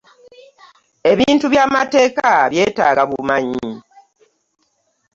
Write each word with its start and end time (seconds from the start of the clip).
Ebintu 1.11 1.45
by'amateeka 1.53 2.27
byetaaga 2.51 3.03
bumanyi. 3.09 3.67